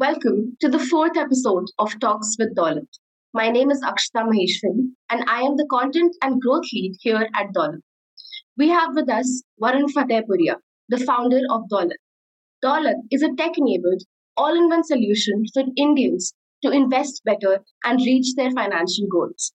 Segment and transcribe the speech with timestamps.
[0.00, 2.86] Welcome to the fourth episode of Talks with Daulat.
[3.34, 7.52] My name is Akshita Maheshwari, and I am the content and growth lead here at
[7.52, 7.80] Daulat.
[8.56, 10.58] We have with us Varun Fatehpuria,
[10.88, 11.98] the founder of Daulat.
[12.64, 14.04] Daulat is a tech enabled,
[14.36, 19.52] all in one solution for Indians to invest better and reach their financial goals.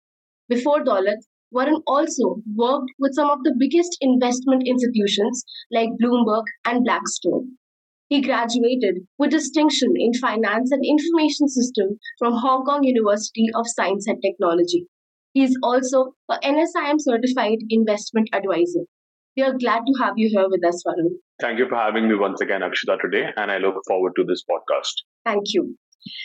[0.47, 1.19] Before Daulat,
[1.53, 7.57] Varun also worked with some of the biggest investment institutions like Bloomberg and Blackstone.
[8.09, 14.07] He graduated with distinction in finance and information system from Hong Kong University of Science
[14.07, 14.87] and Technology.
[15.33, 18.85] He is also a NISM certified investment advisor.
[19.37, 21.19] We are glad to have you here with us, Varun.
[21.39, 24.43] Thank you for having me once again, Akshita, today, and I look forward to this
[24.49, 24.93] podcast.
[25.23, 25.77] Thank you.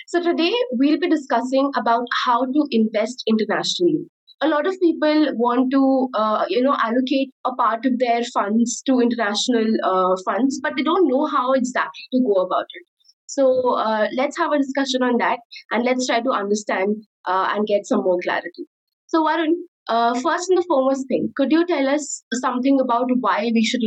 [0.06, 4.06] So today we'll be discussing about how to invest internationally
[4.40, 8.82] a lot of people want to uh, you know allocate a part of their funds
[8.86, 12.86] to international uh, funds but they don't know how exactly to go about it.
[13.26, 15.38] So uh, let's have a discussion on that
[15.70, 18.66] and let's try to understand uh, and get some more clarity.
[19.06, 19.54] So varun
[19.88, 23.82] uh, first and the foremost thing could you tell us something about why we should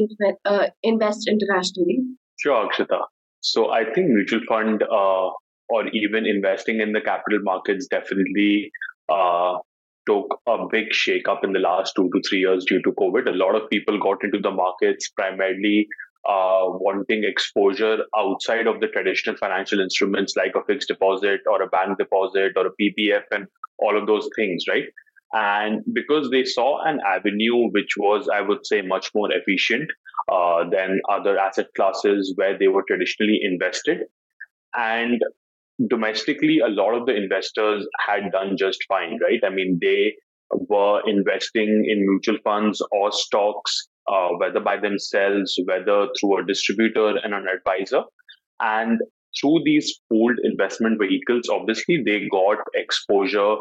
[0.46, 2.00] uh, invest internationally?
[2.40, 3.04] Sure akshita.
[3.42, 4.84] So i think mutual fund
[5.70, 8.72] or even investing in the capital markets definitely
[10.08, 13.28] took a big shake-up in the last two to three years due to COVID.
[13.28, 15.88] A lot of people got into the markets primarily
[16.28, 21.68] uh, wanting exposure outside of the traditional financial instruments like a fixed deposit or a
[21.68, 23.48] bank deposit or a PPF and
[23.80, 24.86] all of those things, right?
[25.34, 29.90] And because they saw an avenue which was, I would say, much more efficient
[30.32, 34.00] uh, than other asset classes where they were traditionally invested.
[34.76, 35.22] And
[35.86, 39.40] domestically, a lot of the investors had done just fine, right?
[39.46, 40.16] I mean, they
[40.52, 47.18] were investing in mutual funds or stocks, uh, whether by themselves, whether through a distributor
[47.18, 48.04] and an advisor.
[48.60, 49.00] And
[49.40, 53.58] through these pooled investment vehicles, obviously, they got exposure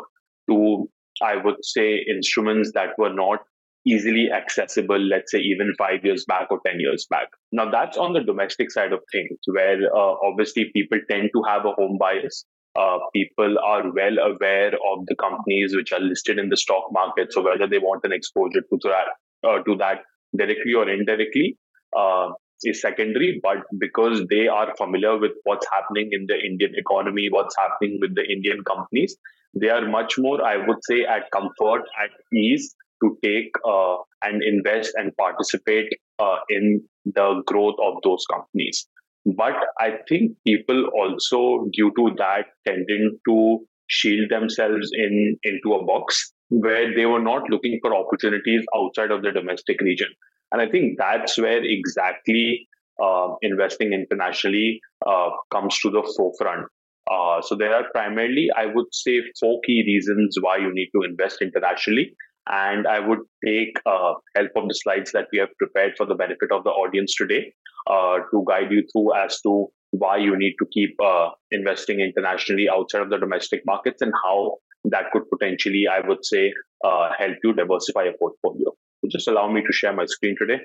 [0.48, 0.88] to,
[1.22, 3.40] I would say, instruments that were not
[3.86, 7.28] easily accessible, let's say even five years back or 10 years back.
[7.52, 11.64] Now, that's on the domestic side of things, where uh, obviously people tend to have
[11.64, 12.44] a home bias.
[12.74, 17.32] Uh, people are well aware of the companies which are listed in the stock market.
[17.32, 20.00] So, whether they want an exposure to that, uh, to that
[20.36, 21.56] directly or indirectly
[21.96, 22.30] uh,
[22.64, 23.40] is secondary.
[23.42, 28.14] But because they are familiar with what's happening in the Indian economy, what's happening with
[28.14, 29.16] the Indian companies,
[29.58, 34.42] they are much more, I would say, at comfort, at ease to take uh, and
[34.42, 38.86] invest and participate uh, in the growth of those companies.
[39.24, 43.58] But I think people also, due to that, tending to
[43.88, 49.22] shield themselves in into a box where they were not looking for opportunities outside of
[49.22, 50.08] the domestic region.
[50.52, 52.68] And I think that's where exactly
[53.02, 56.66] uh, investing internationally uh, comes to the forefront.
[57.10, 61.02] Uh, so there are primarily, I would say, four key reasons why you need to
[61.02, 62.14] invest internationally
[62.48, 66.14] and I would take uh, help of the slides that we have prepared for the
[66.14, 67.52] benefit of the audience today
[67.90, 72.68] uh, to guide you through as to why you need to keep uh, investing internationally
[72.68, 76.52] outside of the domestic markets and how that could potentially, I would say,
[76.84, 78.70] uh, help you diversify your portfolio.
[79.00, 80.60] So just allow me to share my screen today.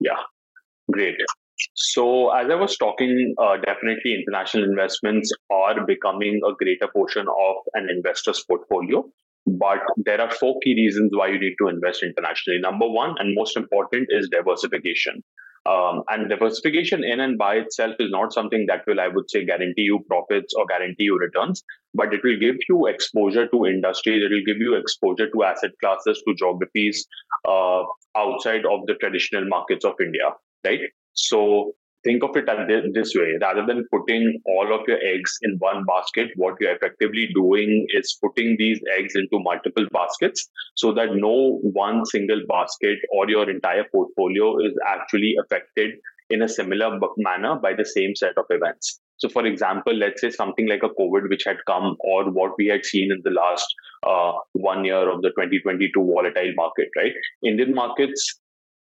[0.00, 0.18] Yeah,
[0.90, 1.16] great.
[1.74, 7.56] So, as I was talking, uh, definitely international investments are becoming a greater portion of
[7.74, 9.04] an investor's portfolio.
[9.46, 12.60] But there are four key reasons why you need to invest internationally.
[12.60, 15.22] Number one, and most important, is diversification.
[15.64, 19.44] Um, and diversification in and by itself is not something that will, I would say,
[19.44, 21.62] guarantee you profits or guarantee you returns,
[21.94, 25.70] but it will give you exposure to industries, it will give you exposure to asset
[25.80, 27.06] classes, to geographies
[27.48, 27.82] uh,
[28.16, 30.32] outside of the traditional markets of India,
[30.64, 30.80] right?
[31.12, 32.46] So think of it
[32.94, 37.28] this way rather than putting all of your eggs in one basket what you're effectively
[37.34, 43.28] doing is putting these eggs into multiple baskets so that no one single basket or
[43.28, 45.92] your entire portfolio is actually affected
[46.30, 49.00] in a similar manner by the same set of events.
[49.18, 52.66] So for example let's say something like a covid which had come or what we
[52.66, 53.66] had seen in the last
[54.06, 57.12] uh, one year of the 2022 volatile market right?
[57.44, 58.40] Indian markets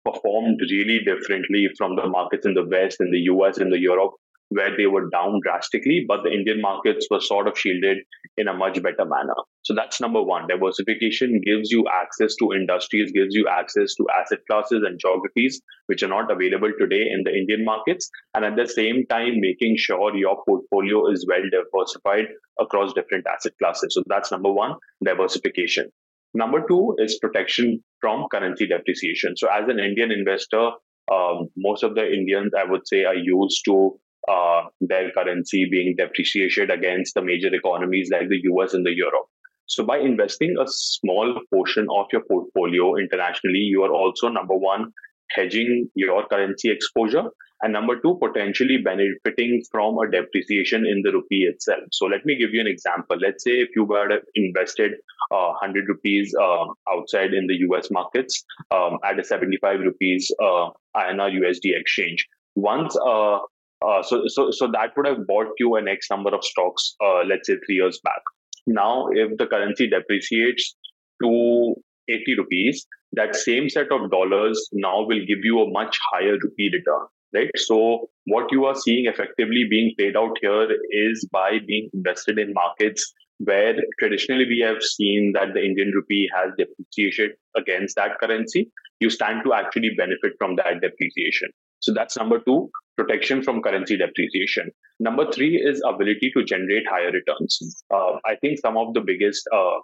[0.08, 4.14] performed really differently from the markets in the West, in the US, in the Europe,
[4.50, 7.98] where they were down drastically, but the Indian markets were sort of shielded
[8.38, 9.36] in a much better manner.
[9.64, 10.48] So that's number one.
[10.48, 16.04] Diversification gives you access to industries, gives you access to asset classes and geographies which
[16.04, 18.10] are not available today in the Indian markets.
[18.34, 22.28] And at the same time, making sure your portfolio is well diversified
[22.60, 23.94] across different asset classes.
[23.94, 25.90] So that's number one, diversification.
[26.38, 29.36] Number two is protection from currency depreciation.
[29.38, 30.70] So, as an Indian investor,
[31.12, 35.96] um, most of the Indians, I would say, are used to uh, their currency being
[35.98, 39.26] depreciated against the major economies like the US and the Europe.
[39.66, 44.92] So by investing a small portion of your portfolio internationally, you are also number one,
[45.32, 47.24] hedging your currency exposure
[47.62, 51.84] and number two, potentially benefiting from a depreciation in the rupee itself.
[51.92, 53.18] So let me give you an example.
[53.20, 54.94] Let's say if you were invested
[55.32, 60.70] uh, 100 rupees uh, outside in the US markets um, at a 75 rupees uh,
[60.96, 62.28] INR USD exchange.
[62.56, 63.40] Once uh,
[63.86, 67.22] uh, so, so, so that would have bought you an X number of stocks, uh,
[67.28, 68.22] let's say three years back.
[68.66, 70.76] Now, if the currency depreciates
[71.22, 71.76] to
[72.10, 76.72] 80 rupees, that same set of dollars now will give you a much higher rupee
[76.74, 77.50] return right?
[77.56, 82.54] So what you are seeing effectively being played out here is by being invested in
[82.54, 88.72] markets where traditionally we have seen that the Indian rupee has depreciated against that currency.
[89.00, 91.50] You stand to actually benefit from that depreciation.
[91.80, 94.72] So that's number two, protection from currency depreciation.
[95.00, 97.84] Number three is ability to generate higher returns.
[97.94, 99.78] Uh, I think some of the biggest uh,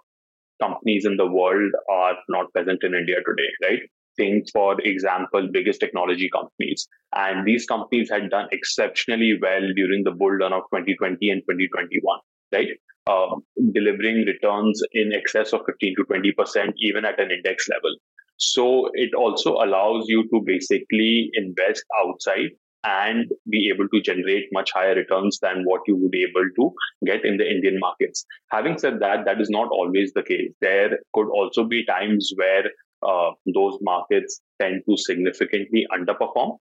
[0.60, 3.80] companies in the world are not present in India today, right?
[4.16, 6.86] Think, for example, biggest technology companies.
[7.14, 12.18] And these companies had done exceptionally well during the bull run of 2020 and 2021,
[12.52, 12.68] right?
[13.06, 17.94] Um, delivering returns in excess of 15 to 20%, even at an index level.
[18.36, 22.50] So it also allows you to basically invest outside
[22.84, 26.72] and be able to generate much higher returns than what you would be able to
[27.06, 28.26] get in the Indian markets.
[28.50, 30.52] Having said that, that is not always the case.
[30.60, 32.64] There could also be times where
[33.06, 36.58] uh, those markets tend to significantly underperform.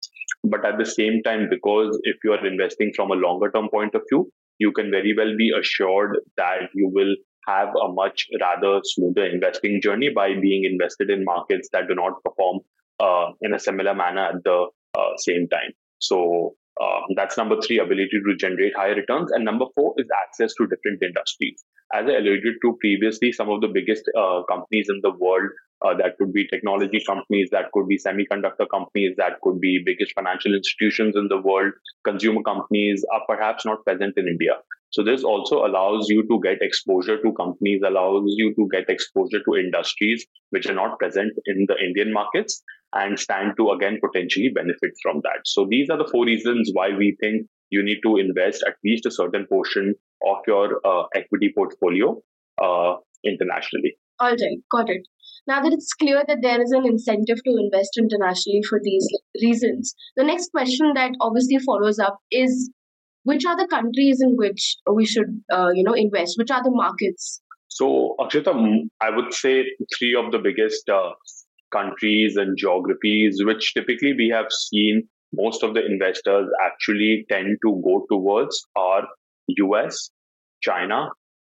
[0.44, 3.94] But at the same time, because if you are investing from a longer term point
[3.94, 7.14] of view, you can very well be assured that you will
[7.46, 12.22] have a much rather smoother investing journey by being invested in markets that do not
[12.25, 12.60] perform
[13.00, 14.66] uh, in a similar manner at the
[14.96, 15.72] uh, same time.
[15.98, 19.31] So uh, that's number three, ability to generate higher returns.
[19.32, 21.62] And number four is access to different industries.
[21.93, 25.50] As I alluded to previously, some of the biggest uh, companies in the world
[25.82, 30.12] uh, that could be technology companies, that could be semiconductor companies, that could be biggest
[30.15, 31.73] financial institutions in the world,
[32.05, 34.55] consumer companies are perhaps not present in India.
[34.91, 39.38] So this also allows you to get exposure to companies, allows you to get exposure
[39.38, 42.62] to industries which are not present in the Indian markets
[42.93, 45.41] and stand to again potentially benefit from that.
[45.44, 49.06] So these are the four reasons why we think you need to invest at least
[49.06, 49.94] a certain portion
[50.27, 52.21] of your uh, equity portfolio
[52.61, 53.97] uh, internationally.
[54.19, 55.06] All right, got it.
[55.50, 59.05] Now that it's clear that there is an incentive to invest internationally for these
[59.43, 62.70] reasons, the next question that obviously follows up is
[63.25, 66.38] which are the countries in which we should, uh, you know, invest?
[66.38, 67.43] Which are the markets?
[67.67, 68.55] So, Akshita,
[69.00, 69.64] I would say
[69.99, 71.11] three of the biggest uh,
[71.73, 77.82] countries and geographies, which typically we have seen most of the investors actually tend to
[77.85, 79.03] go towards, are
[79.49, 80.11] US,
[80.62, 81.08] China,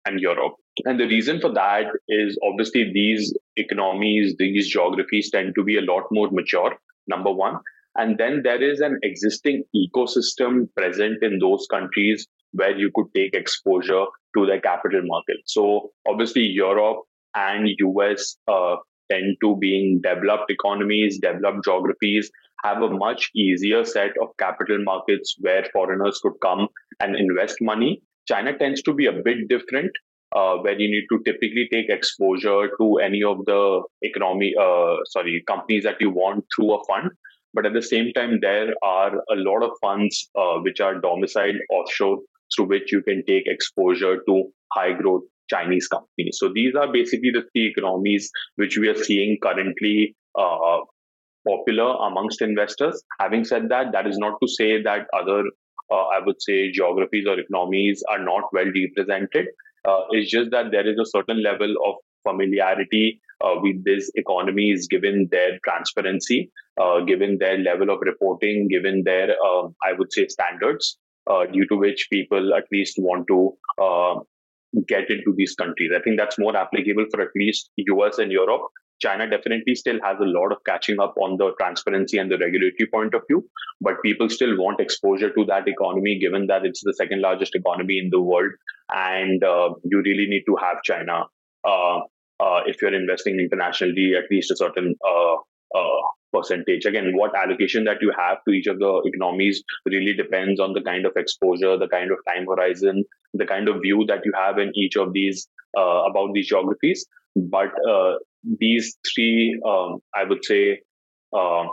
[0.05, 0.53] and Europe.
[0.85, 5.81] And the reason for that is obviously these economies, these geographies tend to be a
[5.81, 6.75] lot more mature,
[7.07, 7.59] number one.
[7.95, 13.33] And then there is an existing ecosystem present in those countries where you could take
[13.33, 14.05] exposure
[14.35, 15.37] to the capital market.
[15.45, 16.99] So obviously Europe
[17.35, 18.75] and US uh,
[19.11, 22.29] tend to being developed economies, developed geographies,
[22.63, 26.67] have a much easier set of capital markets where foreigners could come
[26.99, 28.01] and invest money.
[28.27, 29.91] China tends to be a bit different
[30.35, 35.43] uh, where you need to typically take exposure to any of the economy, uh, sorry,
[35.47, 37.11] companies that you want through a fund.
[37.53, 41.55] But at the same time, there are a lot of funds uh, which are domiciled
[41.71, 42.19] offshore
[42.55, 44.43] through which you can take exposure to
[44.73, 46.37] high growth Chinese companies.
[46.39, 50.79] So these are basically the three economies which we are seeing currently uh,
[51.47, 53.01] popular amongst investors.
[53.19, 55.43] Having said that, that is not to say that other,
[55.91, 59.47] uh, I would say, geographies or economies are not well represented.
[59.87, 61.95] Uh, it's just that there is a certain level of
[62.27, 66.51] familiarity uh, with these economies given their transparency,
[66.81, 70.97] uh, given their level of reporting, given their, um, I would say, standards,
[71.29, 74.19] uh, due to which people at least want to uh,
[74.87, 75.91] get into these countries.
[75.95, 78.63] I think that's more applicable for at least US and Europe.
[78.99, 82.89] China definitely still has a lot of catching up on the transparency and the regulatory
[82.91, 83.47] point of view,
[83.81, 87.99] but people still want exposure to that economy given that it's the second largest economy
[87.99, 88.51] in the world.
[88.89, 91.25] And uh, you really need to have China
[91.63, 91.99] uh,
[92.39, 95.35] uh, if you're investing internationally, at least a certain uh,
[95.75, 96.01] uh,
[96.33, 96.85] percentage.
[96.85, 100.81] Again, what allocation that you have to each of the economies really depends on the
[100.81, 104.57] kind of exposure, the kind of time horizon, the kind of view that you have
[104.57, 107.05] in each of these uh, about these geographies.
[107.35, 107.71] But
[108.59, 110.79] these three, um, I would say,
[111.35, 111.65] uh,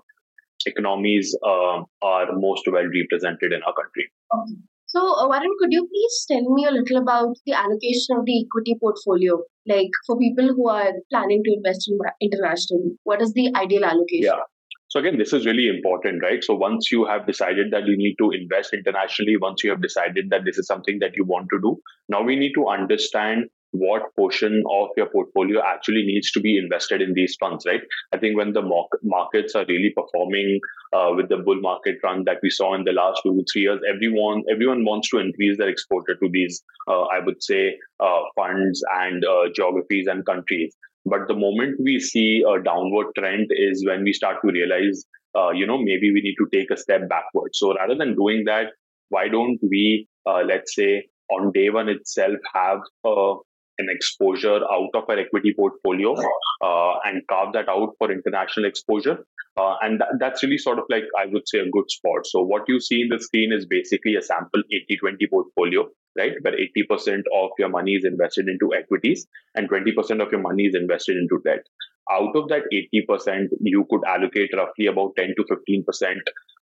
[0.66, 4.10] economies uh, are most well represented in our country.
[4.34, 4.60] Okay.
[4.86, 8.44] So, uh, Varun, could you please tell me a little about the allocation of the
[8.44, 9.42] equity portfolio?
[9.66, 14.34] Like for people who are planning to invest in internationally, what is the ideal allocation?
[14.34, 14.42] Yeah.
[14.88, 16.44] So again, this is really important, right?
[16.44, 20.30] So once you have decided that you need to invest internationally, once you have decided
[20.30, 21.76] that this is something that you want to do,
[22.08, 27.02] now we need to understand what portion of your portfolio actually needs to be invested
[27.02, 27.80] in these funds, right?
[28.12, 28.62] I think when the
[29.02, 30.60] markets are really performing
[30.92, 33.62] uh, with the bull market run that we saw in the last two to three
[33.62, 38.22] years, everyone everyone wants to increase their exposure to these, uh, I would say, uh,
[38.36, 40.72] funds and uh, geographies and countries.
[41.04, 45.04] But the moment we see a downward trend is when we start to realize,
[45.36, 47.50] uh, you know, maybe we need to take a step backward.
[47.54, 48.68] So rather than doing that,
[49.08, 53.34] why don't we, uh, let's say, on day one itself, have a
[53.78, 56.14] an exposure out of our equity portfolio
[56.62, 59.18] uh, and carve that out for international exposure.
[59.56, 62.26] Uh, and that, that's really sort of like, I would say, a good spot.
[62.26, 65.88] So, what you see in the screen is basically a sample 80 20 portfolio,
[66.18, 66.32] right?
[66.42, 70.74] Where 80% of your money is invested into equities and 20% of your money is
[70.74, 71.64] invested into debt.
[72.10, 76.16] Out of that 80%, you could allocate roughly about 10 to 15%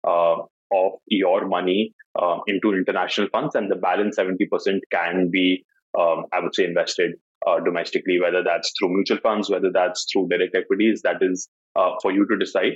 [0.03, 5.63] uh, of your money uh, into international funds, and the balance 70% can be
[5.99, 7.13] um, I would say, invested
[7.47, 11.91] uh, domestically, whether that's through mutual funds, whether that's through direct equities, that is uh,
[12.01, 12.73] for you to decide.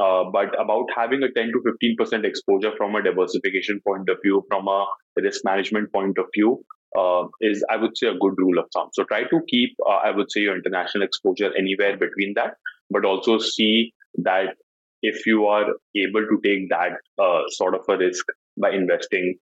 [0.00, 4.44] Uh, but about having a 10 to 15% exposure from a diversification point of view,
[4.48, 4.86] from a
[5.16, 6.62] risk management point of view,
[6.96, 8.88] uh, is, I would say, a good rule of thumb.
[8.92, 12.54] So try to keep, uh, I would say, your international exposure anywhere between that,
[12.90, 14.54] but also see that
[15.02, 18.24] if you are able to take that uh, sort of a risk
[18.56, 19.36] by investing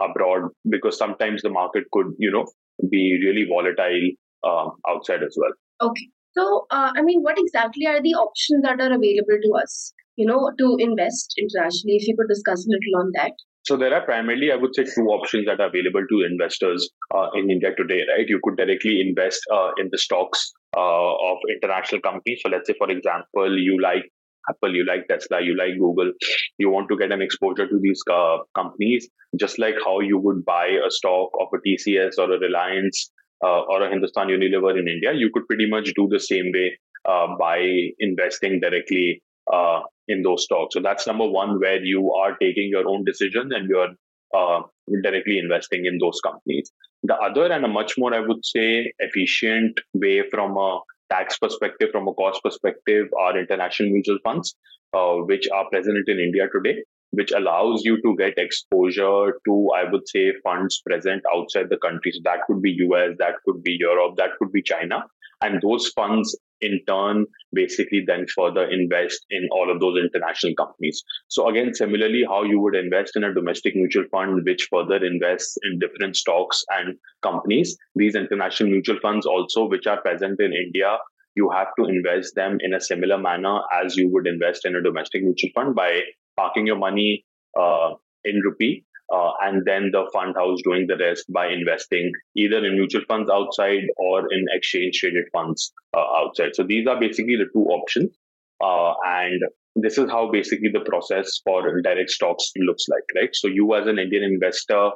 [0.00, 2.46] abroad because sometimes the market could, you know,
[2.90, 4.10] be really volatile
[4.44, 5.52] um, outside as well.
[5.90, 6.08] Okay.
[6.36, 10.26] So, uh, I mean, what exactly are the options that are available to us, you
[10.26, 11.96] know, to invest internationally?
[11.96, 13.32] If you could discuss a little on that.
[13.66, 17.28] So there are primarily, I would say, two options that are available to investors uh,
[17.34, 18.26] in India today, right?
[18.26, 22.40] You could directly invest uh, in the stocks uh, of international companies.
[22.42, 24.08] So let's say, for example, you like
[24.48, 26.12] Apple, you like Tesla, you like Google,
[26.58, 30.44] you want to get an exposure to these uh, companies, just like how you would
[30.44, 33.10] buy a stock of a TCS or a Reliance
[33.44, 36.78] uh, or a Hindustan Unilever in India, you could pretty much do the same way
[37.08, 37.58] uh, by
[38.00, 40.74] investing directly uh, in those stocks.
[40.74, 43.94] So that's number one, where you are taking your own decision and you're
[44.34, 44.62] uh,
[45.02, 46.70] directly investing in those companies.
[47.04, 51.90] The other and a much more, I would say, efficient way from a tax perspective,
[51.92, 54.54] from a cost perspective, are international mutual funds,
[54.92, 59.90] uh, which are present in India today, which allows you to get exposure to, I
[59.90, 62.12] would say, funds present outside the country.
[62.12, 65.04] So that could be US, that could be Europe, that could be China.
[65.40, 71.02] And those funds in turn basically then further invest in all of those international companies.
[71.28, 75.56] So again, similarly, how you would invest in a domestic mutual fund, which further invests
[75.62, 80.96] in different stocks and companies, these international mutual funds also, which are present in India,
[81.34, 84.82] you have to invest them in a similar manner as you would invest in a
[84.82, 86.00] domestic mutual fund by
[86.36, 87.24] parking your money
[87.58, 87.90] uh,
[88.24, 92.74] in rupee uh, and then the fund house doing the rest by investing either in
[92.74, 96.54] mutual funds outside or in exchange traded funds uh, outside.
[96.54, 98.14] So these are basically the two options.
[98.60, 99.40] Uh, and
[99.76, 103.30] this is how basically the process for direct stocks looks like, right?
[103.32, 104.90] So you as an Indian investor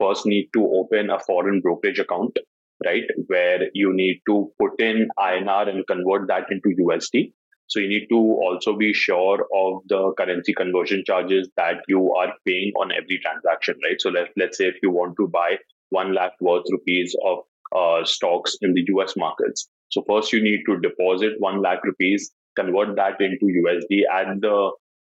[0.00, 2.38] first need to open a foreign brokerage account,
[2.84, 3.02] right?
[3.26, 7.32] Where you need to put in INR and convert that into USD.
[7.68, 12.32] So you need to also be sure of the currency conversion charges that you are
[12.46, 14.00] paying on every transaction, right?
[14.00, 15.58] So let, let's say if you want to buy
[15.90, 17.38] 1 lakh worth rupees of
[17.76, 19.68] uh, stocks in the US markets.
[19.90, 24.70] So first you need to deposit 1 lakh rupees, convert that into USD at the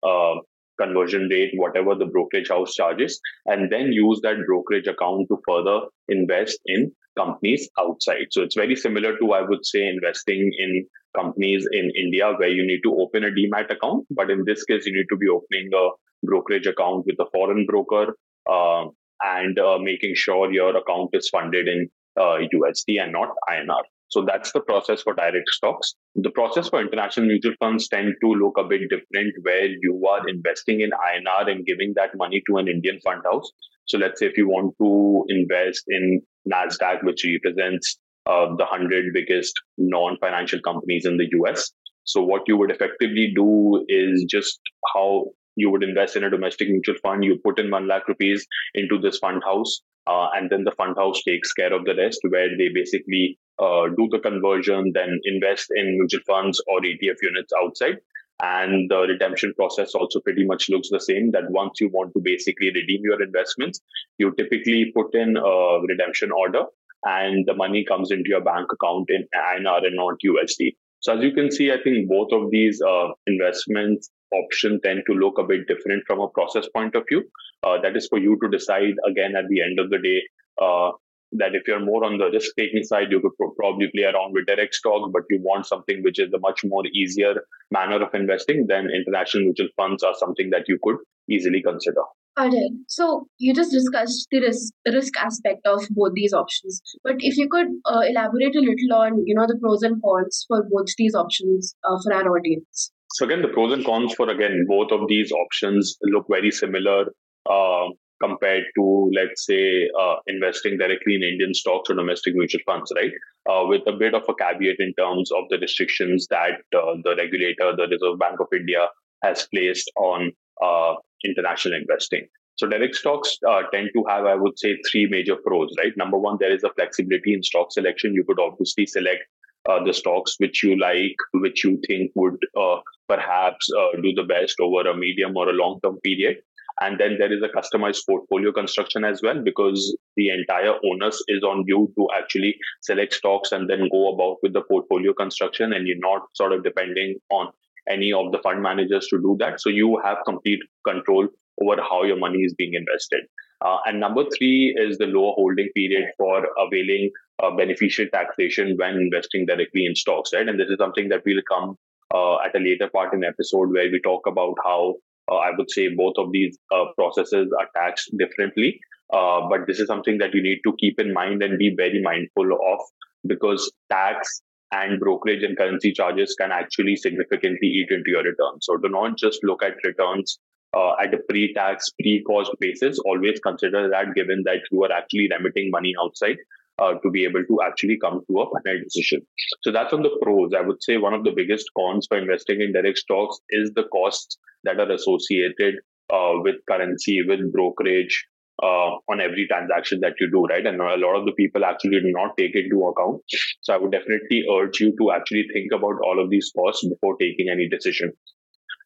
[0.06, 0.40] uh,
[0.80, 5.80] conversion rate, whatever the brokerage house charges, and then use that brokerage account to further
[6.08, 8.26] invest in companies outside.
[8.30, 12.66] So it's very similar to, I would say, investing in companies in India where you
[12.66, 14.06] need to open a demat account.
[14.10, 15.90] But in this case, you need to be opening a
[16.26, 18.16] brokerage account with a foreign broker
[18.50, 18.86] uh,
[19.22, 23.82] and uh, making sure your account is funded in uh, USD and not INR.
[24.08, 25.94] So that's the process for direct stocks.
[26.14, 30.28] The process for international mutual funds tend to look a bit different where you are
[30.28, 33.50] investing in INR and giving that money to an Indian fund house.
[33.86, 39.12] So let's say if you want to invest in NASDAQ, which represents uh, the 100
[39.12, 41.70] biggest non financial companies in the US.
[42.04, 44.60] So, what you would effectively do is just
[44.94, 47.24] how you would invest in a domestic mutual fund.
[47.24, 50.96] You put in 1 lakh rupees into this fund house, uh, and then the fund
[50.96, 55.68] house takes care of the rest, where they basically uh, do the conversion, then invest
[55.74, 57.96] in mutual funds or ETF units outside.
[58.42, 62.20] And the redemption process also pretty much looks the same that once you want to
[62.20, 63.80] basically redeem your investments
[64.18, 66.64] you typically put in a redemption order
[67.04, 70.74] and the money comes into your bank account in INR and not USD.
[71.00, 75.12] So as you can see, I think both of these uh, investments option tend to
[75.12, 77.24] look a bit different from a process point of view.
[77.62, 80.22] Uh, that is for you to decide again at the end of the day
[80.60, 80.90] uh,
[81.38, 84.46] that if you're more on the risk taking side, you could probably play around with
[84.46, 87.34] direct stocks, but you want something which is a much more easier
[87.70, 90.96] manner of investing, then international mutual funds are something that you could
[91.28, 92.02] easily consider.
[92.36, 92.70] All right.
[92.88, 97.48] So you just discussed the risk risk aspect of both these options, but if you
[97.48, 101.14] could uh, elaborate a little on you know the pros and cons for both these
[101.14, 102.90] options uh, for our audience.
[103.12, 107.04] So again, the pros and cons for again both of these options look very similar.
[107.48, 107.90] Uh,
[108.22, 113.12] compared to, let's say, uh, investing directly in Indian stocks or domestic mutual funds, right?
[113.50, 117.14] Uh, with a bit of a caveat in terms of the restrictions that uh, the
[117.16, 118.88] regulator, the Reserve Bank of India,
[119.22, 120.94] has placed on uh,
[121.24, 122.26] international investing.
[122.56, 125.92] So direct stocks uh, tend to have, I would say, three major pros, right?
[125.96, 128.14] Number one, there is a flexibility in stock selection.
[128.14, 129.24] You could obviously select
[129.68, 132.76] uh, the stocks which you like, which you think would uh,
[133.08, 136.36] perhaps uh, do the best over a medium or a long term period.
[136.80, 141.42] And then there is a customized portfolio construction as well, because the entire onus is
[141.42, 145.72] on you to actually select stocks and then go about with the portfolio construction.
[145.72, 147.52] And you're not sort of depending on
[147.88, 149.60] any of the fund managers to do that.
[149.60, 151.28] So you have complete control
[151.62, 153.20] over how your money is being invested.
[153.64, 157.10] Uh, and number three is the lower holding period for availing
[157.42, 160.48] uh, beneficial taxation when investing directly in stocks, right?
[160.48, 161.76] And this is something that will come
[162.12, 164.94] uh, at a later part in the episode where we talk about how
[165.30, 168.80] uh, I would say both of these uh, processes are taxed differently.
[169.12, 172.00] Uh, but this is something that you need to keep in mind and be very
[172.02, 172.80] mindful of
[173.26, 178.60] because tax and brokerage and currency charges can actually significantly eat into your return.
[178.60, 180.38] So do not just look at returns
[180.76, 182.98] uh, at a pre-tax, pre-cost basis.
[183.04, 186.36] Always consider that given that you are actually remitting money outside
[186.78, 189.20] uh, to be able to actually come to a final decision.
[189.62, 190.52] So that's on the pros.
[190.56, 193.84] I would say one of the biggest cons for investing in direct stocks is the
[193.84, 195.76] costs that are associated
[196.12, 198.26] uh, with currency, with brokerage,
[198.62, 200.64] uh, on every transaction that you do, right?
[200.64, 203.22] And a lot of the people actually do not take into account.
[203.62, 207.16] So I would definitely urge you to actually think about all of these costs before
[207.18, 208.12] taking any decision.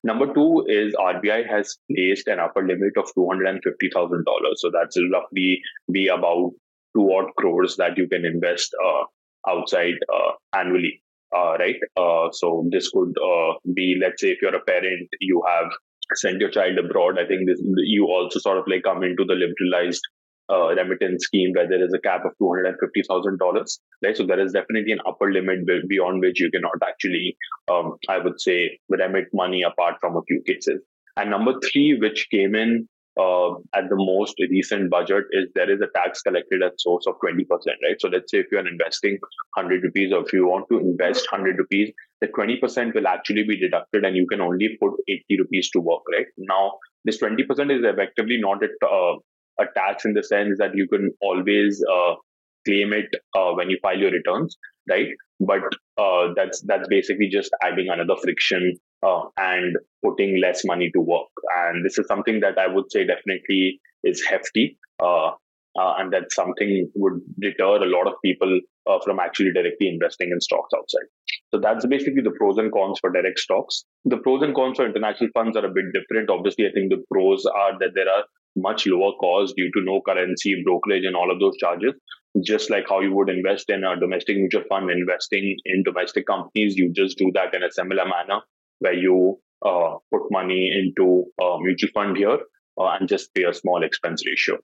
[0.05, 4.23] Number two is RBI has placed an upper limit of $250,000.
[4.57, 5.61] So that's roughly
[5.91, 6.53] be about
[6.99, 9.03] two odd crores that you can invest uh,
[9.55, 10.33] outside uh,
[10.63, 10.95] annually.
[11.35, 11.77] Uh, right.
[12.33, 13.15] So this could
[13.75, 15.71] be, let's say, if you're a parent, you have
[16.21, 17.19] sent your child abroad.
[17.19, 17.61] I think this
[17.97, 20.01] you also sort of like come into the liberalized
[20.51, 23.79] uh, remittance scheme where there is a cap of two hundred and fifty thousand dollars.
[24.03, 27.37] Right, so there is definitely an upper limit beyond which you cannot actually,
[27.71, 30.81] um, I would say, remit money apart from a few cases.
[31.19, 35.81] And number three, which came in uh, at the most recent budget is there is
[35.81, 37.97] a tax collected at source of 20%, right?
[37.99, 39.19] So let's say if you're investing
[39.55, 43.59] 100 rupees or if you want to invest 100 rupees, the 20% will actually be
[43.59, 46.27] deducted and you can only put 80 rupees to work, right?
[46.39, 46.73] Now,
[47.05, 47.41] this 20%
[47.77, 49.17] is effectively not a, uh,
[49.61, 52.15] a tax in the sense that you can always uh,
[52.67, 54.57] claim it uh, when you file your returns,
[54.89, 55.09] right?
[55.41, 55.63] But
[55.97, 61.29] uh, that's that's basically just adding another friction uh, and putting less money to work.
[61.57, 64.79] And this is something that I would say definitely is hefty.
[65.03, 65.33] Uh,
[65.79, 70.31] uh, and that something would deter a lot of people uh, from actually directly investing
[70.33, 71.07] in stocks outside.
[71.53, 73.85] So that's basically the pros and cons for direct stocks.
[74.05, 76.31] The pros and cons for international funds are a bit different.
[76.31, 78.25] Obviously, I think the pros are that there are
[78.57, 81.93] much lower costs due to no currency, brokerage, and all of those charges.
[82.45, 86.77] Just like how you would invest in a domestic mutual fund, investing in domestic companies,
[86.77, 88.41] you just do that in a similar manner
[88.81, 92.39] where you uh, put money into a mutual fund here
[92.81, 94.57] uh, and just pay a small expense ratio.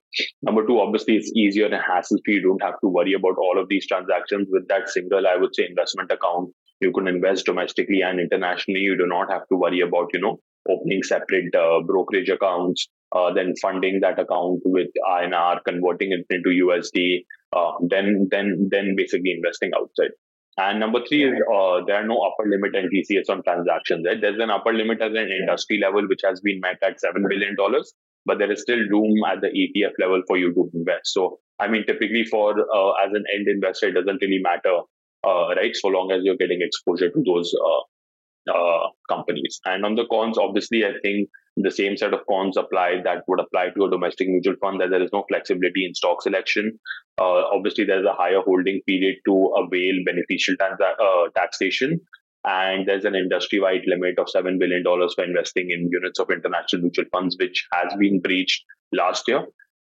[0.42, 2.35] Number two, obviously, it's easier and hassle free.
[2.35, 5.55] You don't have to worry about all of these transactions with that single, I would
[5.55, 6.50] say, investment account.
[6.81, 8.81] You can invest domestically and internationally.
[8.81, 13.33] You do not have to worry about, you know, opening separate uh, brokerage accounts, uh,
[13.33, 17.24] then funding that account with INR, converting it into USD,
[17.55, 20.11] uh, then then then basically investing outside.
[20.57, 24.05] And number three is uh, there are no upper limit and TCS on transactions.
[24.07, 24.21] Right?
[24.21, 27.57] There's an upper limit at an industry level which has been met at seven billion
[27.57, 27.93] dollars,
[28.25, 31.12] but there is still room at the ETF level for you to invest.
[31.12, 34.81] So I mean, typically for uh, as an end investor, it doesn't really matter,
[35.27, 35.75] uh, right?
[35.75, 39.61] So long as you're getting exposure to those uh, uh, companies.
[39.64, 43.40] And on the cons, obviously, I think the same set of cons apply that would
[43.40, 46.79] apply to a domestic mutual fund that there is no flexibility in stock selection
[47.19, 52.01] uh, obviously there's a higher holding period to avail beneficial uh, taxation
[52.45, 56.83] and there's an industry-wide limit of seven billion dollars for investing in units of international
[56.83, 59.47] mutual funds, which has been breached last year.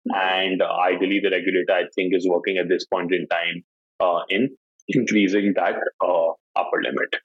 [0.09, 3.63] And uh, ideally, the regulator, I think, is working at this point in time
[3.99, 4.49] uh, in
[4.87, 7.15] increasing that uh, upper limit.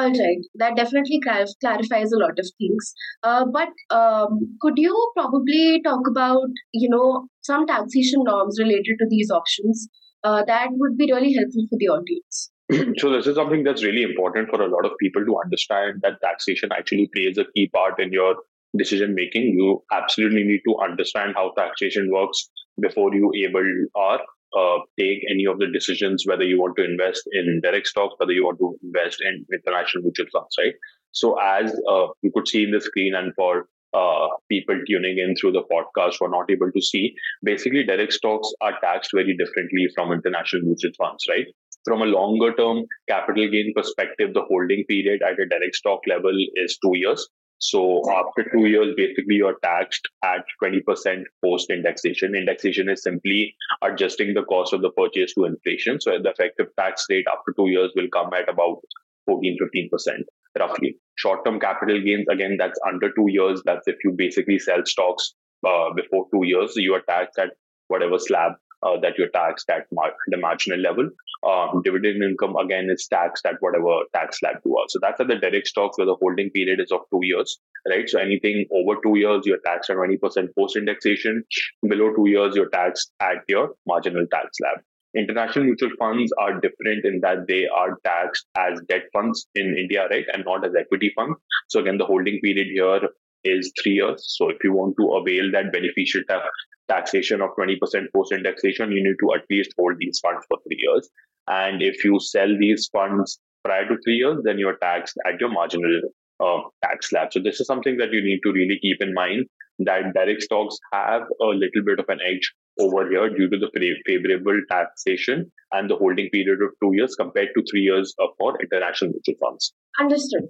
[0.00, 2.94] All right, that definitely clarifies a lot of things.
[3.22, 9.06] Uh, but um, could you probably talk about, you know, some taxation norms related to
[9.10, 9.88] these options?
[10.24, 12.50] Uh, that would be really helpful for the audience.
[12.98, 16.20] so this is something that's really important for a lot of people to understand that
[16.22, 18.36] taxation actually plays a key part in your
[18.78, 19.54] decision making.
[19.58, 22.48] You absolutely need to understand how taxation works
[22.80, 24.20] before you able or
[24.56, 28.32] uh, take any of the decisions, whether you want to invest in direct stocks, whether
[28.32, 30.74] you want to invest in international mutual funds, right?
[31.12, 35.34] So, as uh, you could see in the screen, and for uh, people tuning in
[35.34, 39.36] through the podcast who are not able to see, basically direct stocks are taxed very
[39.36, 41.46] differently from international mutual funds, right?
[41.84, 46.36] From a longer term capital gain perspective, the holding period at a direct stock level
[46.56, 47.28] is two years.
[47.60, 52.34] So after two years, basically you're taxed at 20% post indexation.
[52.34, 56.00] Indexation is simply adjusting the cost of the purchase to inflation.
[56.00, 58.78] So the effective tax rate after two years will come at about
[59.26, 59.58] 14,
[59.92, 60.22] 15%
[60.58, 60.96] roughly.
[61.16, 63.62] Short term capital gains, again, that's under two years.
[63.66, 65.34] That's if you basically sell stocks
[65.66, 67.50] uh, before two years, you are taxed at
[67.88, 71.08] whatever slab uh, that you're taxed at mar- the marginal level.
[71.46, 74.84] Um, dividend income again is taxed at whatever tax slab you are.
[74.88, 78.08] So that's at the direct stocks where the holding period is of two years, right?
[78.08, 80.20] So anything over two years, you're taxed at 20%
[80.58, 81.44] post indexation.
[81.88, 84.84] Below two years, you're taxed at your marginal tax slab.
[85.16, 90.06] International mutual funds are different in that they are taxed as debt funds in India,
[90.08, 91.36] right, and not as equity funds.
[91.68, 93.00] So again, the holding period here
[93.44, 94.24] is three years.
[94.36, 96.48] So if you want to avail that beneficial ta-
[96.88, 97.78] taxation of 20%
[98.14, 101.08] post indexation, you need to at least hold these funds for three years.
[101.48, 105.50] And if you sell these funds prior to three years, then you're taxed at your
[105.50, 106.00] marginal
[106.40, 107.32] uh, tax slab.
[107.32, 109.46] So this is something that you need to really keep in mind
[109.80, 113.70] that direct stocks have a little bit of an edge over here due to the
[114.06, 119.10] favorable taxation and the holding period of two years compared to three years for international
[119.10, 119.72] mutual funds.
[119.98, 120.44] Understood.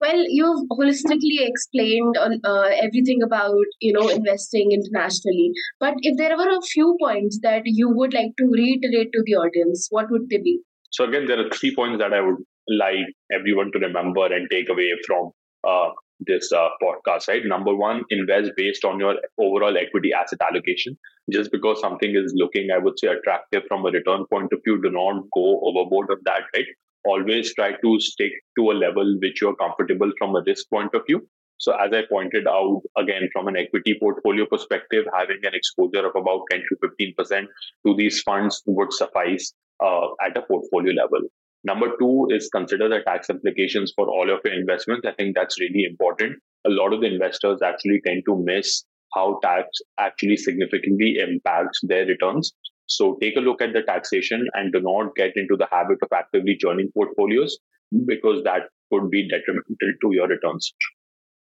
[0.00, 5.52] Well, you've holistically explained uh, everything about you know investing internationally.
[5.78, 9.34] But if there were a few points that you would like to reiterate to the
[9.34, 10.60] audience, what would they be?
[10.90, 14.70] So again, there are three points that I would like everyone to remember and take
[14.70, 15.32] away from
[15.68, 17.28] uh, this uh, podcast.
[17.28, 20.96] Right, number one, invest based on your overall equity asset allocation.
[21.30, 24.80] Just because something is looking, I would say, attractive from a return point of view,
[24.80, 26.42] do not go overboard of that.
[26.54, 26.66] Right,
[27.04, 31.02] always try to stick to a level which you're comfortable from a risk point of
[31.06, 31.26] view.
[31.58, 36.16] So, as I pointed out, again, from an equity portfolio perspective, having an exposure of
[36.16, 37.46] about 10 to 15%
[37.86, 39.52] to these funds would suffice
[39.84, 41.20] uh, at a portfolio level.
[41.64, 45.06] Number two is consider the tax implications for all of your investments.
[45.06, 46.38] I think that's really important.
[46.66, 48.84] A lot of the investors actually tend to miss
[49.14, 49.66] how tax
[49.98, 52.52] actually significantly impacts their returns.
[52.90, 56.08] So take a look at the taxation and do not get into the habit of
[56.12, 57.58] actively joining portfolios
[58.06, 60.72] because that could be detrimental to your returns.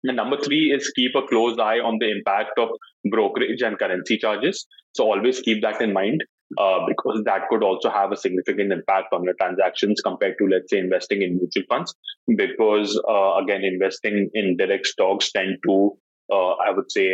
[0.04, 2.70] And number three is keep a close eye on the impact of
[3.10, 4.66] brokerage and currency charges.
[4.96, 6.24] So always keep that in mind
[6.58, 10.70] uh, because that could also have a significant impact on your transactions compared to, let's
[10.70, 11.94] say, investing in mutual funds.
[12.36, 15.92] Because uh, again, investing in direct stocks tend to,
[16.32, 17.10] uh, I would say,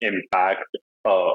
[0.00, 0.64] impact
[1.04, 1.34] uh,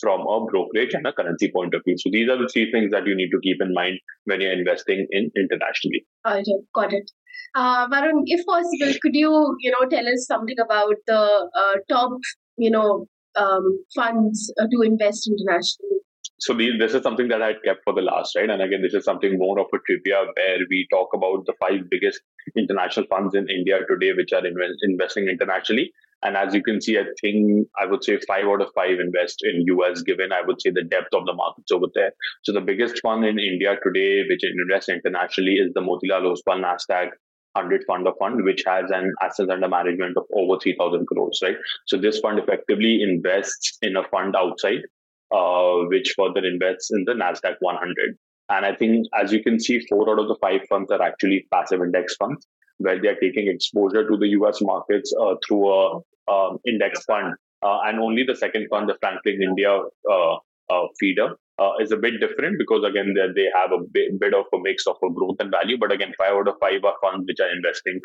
[0.00, 1.96] from a brokerage and a currency point of view.
[1.98, 4.52] So these are the three things that you need to keep in mind when you're
[4.52, 6.06] investing in internationally.
[6.26, 7.10] Okay, got it.
[7.54, 12.12] Uh, Varun, if possible, could you you know tell us something about the uh, top
[12.56, 13.06] you know
[13.36, 16.00] um, funds uh, to invest internationally?
[16.38, 18.50] So this is something that I had kept for the last, right?
[18.50, 21.88] And again, this is something more of a trivia where we talk about the five
[21.90, 22.20] biggest
[22.58, 25.92] international funds in India today, which are investing internationally.
[26.26, 29.44] And as you can see, I think I would say five out of five invest
[29.44, 32.10] in US, given I would say the depth of the markets over there.
[32.42, 37.10] So the biggest fund in India today, which invests internationally, is the Motilal Oswal Nasdaq
[37.52, 41.54] 100 fund of fund, which has an assets under management of over 3,000 crores, right?
[41.86, 44.82] So this fund effectively invests in a fund outside,
[45.30, 48.18] uh, which further invests in the Nasdaq 100.
[48.48, 51.46] And I think, as you can see, four out of the five funds are actually
[51.52, 52.44] passive index funds,
[52.78, 57.34] where they are taking exposure to the US markets uh, through a um, index fund,
[57.62, 59.78] uh, and only the second fund, the Franklin India
[60.10, 60.36] uh,
[60.70, 61.36] uh, feeder,
[61.80, 64.86] is a bit different because again they, they have a bit, bit, of a mix
[64.86, 65.78] of a growth and value.
[65.78, 68.00] But again, five out of five are funds which are investing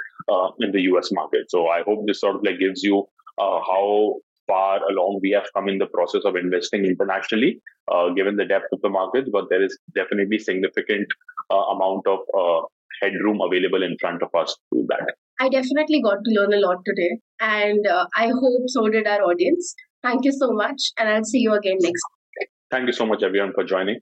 [0.60, 1.49] in the US market.
[1.49, 3.05] So I hope this sort of like gives you
[3.38, 4.15] how
[4.51, 8.67] far along we have come in the process of investing internationally, uh, given the depth
[8.71, 9.29] of the markets.
[9.31, 11.07] But there is definitely significant
[11.51, 12.62] uh, amount of uh,
[13.01, 15.15] headroom available in front of us to that.
[15.41, 19.23] I definitely got to learn a lot today, and uh, I hope so did our
[19.23, 19.73] audience.
[20.04, 22.04] Thank you so much, and I'll see you again next.
[22.39, 22.49] Week.
[22.69, 24.01] Thank you so much, everyone, for joining.